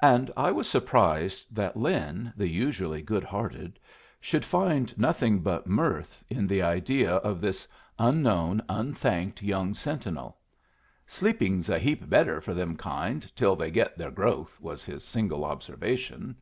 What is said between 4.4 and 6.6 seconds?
find nothing but mirth in